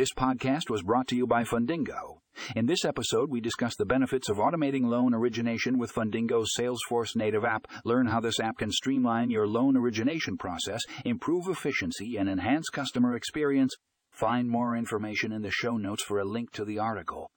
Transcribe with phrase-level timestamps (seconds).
[0.00, 2.20] This podcast was brought to you by Fundingo.
[2.56, 7.44] In this episode, we discuss the benefits of automating loan origination with Fundingo's Salesforce native
[7.44, 7.66] app.
[7.84, 13.14] Learn how this app can streamline your loan origination process, improve efficiency, and enhance customer
[13.14, 13.74] experience.
[14.10, 17.30] Find more information in the show notes for a link to the article.